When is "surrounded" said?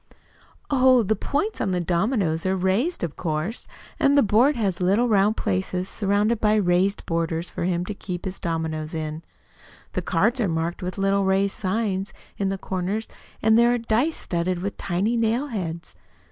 5.87-6.41